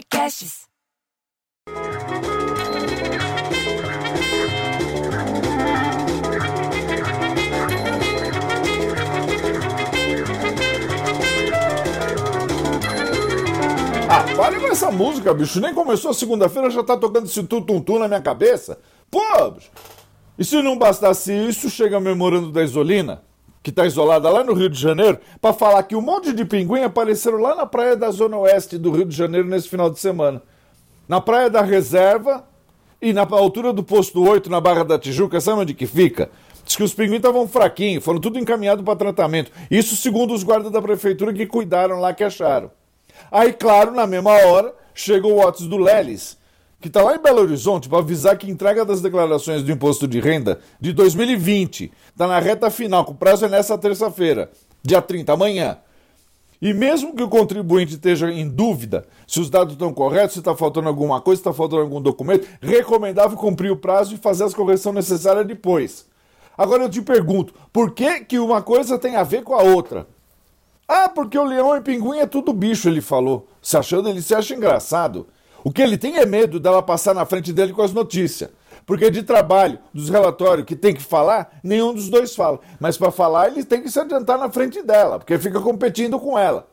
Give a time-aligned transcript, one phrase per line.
[0.00, 0.66] Podcasts.
[14.08, 15.60] Ah, para com essa música, bicho.
[15.60, 18.78] Nem começou segunda-feira, já tá tocando esse tutum na minha cabeça.
[19.10, 19.70] Pô, bicho.
[20.38, 23.22] E se não bastasse isso, chega memorando da Isolina,
[23.62, 26.82] que tá isolada lá no Rio de Janeiro, para falar que um monte de pinguim
[26.82, 30.42] apareceram lá na praia da Zona Oeste do Rio de Janeiro nesse final de semana.
[31.06, 32.44] Na praia da Reserva
[33.02, 36.30] e na altura do posto 8, na Barra da Tijuca, sabe onde que fica?
[36.64, 39.50] Diz que os pinguins estavam fraquinhos, foram tudo encaminhado para tratamento.
[39.70, 42.70] Isso segundo os guardas da prefeitura que cuidaram lá, que acharam.
[43.30, 46.38] Aí, claro, na mesma hora, chega o WhatsApp do Lelis,
[46.80, 50.18] que está lá em Belo Horizonte, para avisar que entrega das declarações do imposto de
[50.18, 54.50] renda de 2020 está na reta final, com prazo é nessa terça-feira,
[54.82, 55.78] dia 30, amanhã.
[56.62, 60.54] E mesmo que o contribuinte esteja em dúvida se os dados estão corretos, se está
[60.54, 64.54] faltando alguma coisa, se está faltando algum documento, recomendável cumprir o prazo e fazer as
[64.54, 66.06] correções necessárias depois.
[66.56, 70.06] Agora eu te pergunto, por que, que uma coisa tem a ver com a outra?
[70.86, 73.48] Ah, porque o leão e pinguim é tudo bicho, ele falou.
[73.62, 75.26] Se achando, ele se acha engraçado.
[75.62, 78.50] O que ele tem é medo dela passar na frente dele com as notícias.
[78.86, 82.60] Porque de trabalho, dos relatórios que tem que falar, nenhum dos dois fala.
[82.78, 86.38] Mas para falar, ele tem que se adiantar na frente dela, porque fica competindo com
[86.38, 86.68] ela.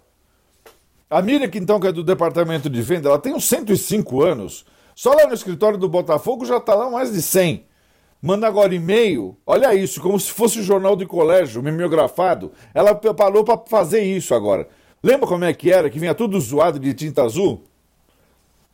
[1.09, 4.65] A Miriam, que então que é do departamento de venda, ela tem uns 105 anos.
[4.95, 7.65] Só lá no escritório do Botafogo já está lá mais de 100.
[8.21, 9.37] Manda agora e-mail.
[9.45, 12.51] Olha isso, como se fosse jornal de colégio, mimeografado.
[12.73, 14.67] Ela parou para fazer isso agora.
[15.03, 17.63] Lembra como é que era, que vinha tudo zoado de tinta azul?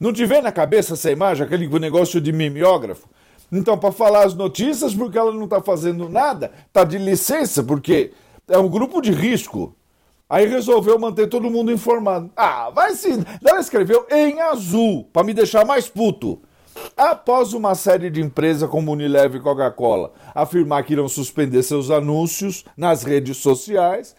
[0.04, 3.08] Não te vem na cabeça essa imagem, aquele negócio de mimeógrafo?
[3.50, 8.12] Então, para falar as notícias, porque ela não está fazendo nada, está de licença, porque
[8.50, 9.74] é um grupo de risco.
[10.30, 12.30] Aí resolveu manter todo mundo informado.
[12.36, 13.24] Ah, vai sim.
[13.48, 16.42] Ela escreveu em azul, para me deixar mais puto.
[16.98, 22.66] Após uma série de empresas como Unilever e Coca-Cola afirmar que irão suspender seus anúncios
[22.76, 24.18] nas redes sociais,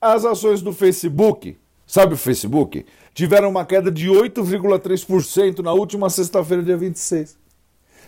[0.00, 1.56] as ações do Facebook,
[1.90, 7.36] sabe o Facebook, tiveram uma queda de 8,3% na última sexta-feira, dia 26.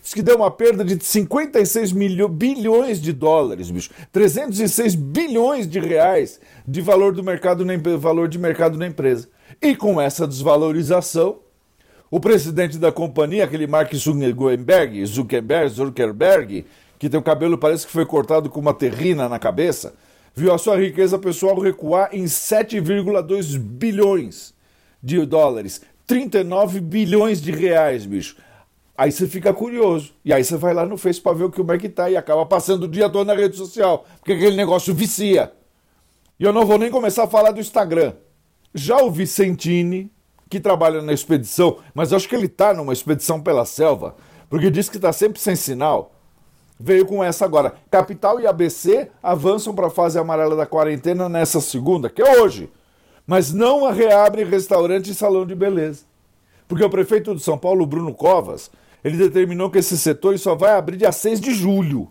[0.00, 3.90] Diz que deu uma perda de 56 milho, bilhões de dólares, bicho.
[4.12, 7.64] 306 bilhões de reais de valor, do mercado
[7.98, 9.28] valor de mercado na empresa.
[9.60, 11.40] E com essa desvalorização,
[12.08, 16.66] o presidente da companhia, aquele Mark Zuckerberg, Zuckerberg, Zuckerberg,
[17.00, 19.92] que tem o cabelo parece que foi cortado com uma terrina na cabeça,
[20.34, 24.54] viu a sua riqueza pessoal recuar em 7,2 bilhões
[25.02, 28.36] de dólares, 39 bilhões de reais, bicho.
[28.96, 30.12] Aí você fica curioso.
[30.24, 32.16] E aí você vai lá no Face para ver o que o Mac tá e
[32.16, 35.52] acaba passando o dia todo na rede social, porque aquele negócio vicia.
[36.38, 38.14] E eu não vou nem começar a falar do Instagram.
[38.74, 40.10] Já o Vicentini,
[40.48, 44.16] que trabalha na expedição, mas acho que ele está numa expedição pela selva,
[44.48, 46.14] porque diz que está sempre sem sinal.
[46.84, 47.74] Veio com essa agora.
[47.88, 52.68] Capital e ABC avançam para a fase amarela da quarentena nessa segunda, que é hoje.
[53.24, 56.00] Mas não reabrem restaurante e salão de beleza.
[56.66, 58.68] Porque o prefeito de São Paulo, Bruno Covas,
[59.04, 62.08] ele determinou que esse setor só vai abrir dia 6 de julho.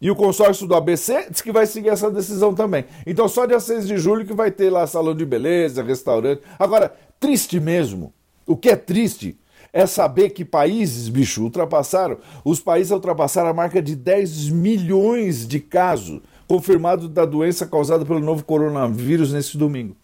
[0.00, 2.84] E o consórcio do ABC diz que vai seguir essa decisão também.
[3.04, 6.40] Então, só dia 6 de julho que vai ter lá salão de beleza, restaurante.
[6.56, 8.12] Agora, triste mesmo.
[8.46, 9.36] O que é triste
[9.72, 12.18] é saber que países, bicho, ultrapassaram.
[12.44, 18.20] Os países ultrapassaram a marca de 10 milhões de casos confirmados da doença causada pelo
[18.20, 19.94] novo coronavírus nesse domingo.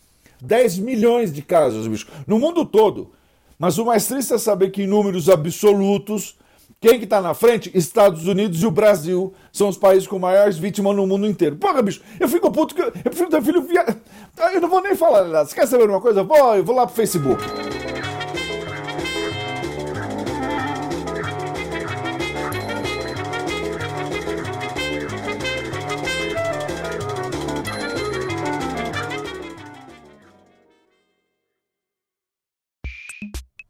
[0.42, 3.10] 10 milhões de casos, bicho, no mundo todo.
[3.58, 6.36] Mas o mais triste é saber que em números absolutos,
[6.80, 7.70] quem que tá na frente?
[7.72, 11.56] Estados Unidos e o Brasil são os países com maiores vítimas no mundo inteiro.
[11.56, 13.86] Porra, bicho, eu fico puto que eu, eu prefiro ter filho via...
[14.52, 15.46] Eu não vou nem falar nada.
[15.46, 16.22] Você quer saber uma coisa?
[16.22, 17.42] Vou, eu vou lá pro Facebook.